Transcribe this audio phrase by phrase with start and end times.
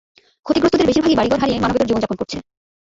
[0.45, 2.37] ক্ষতিগ্রস্তদের বেশিরভাগই বাড়িঘর হারিয়ে মানবেতর জীবন যাপন করছে।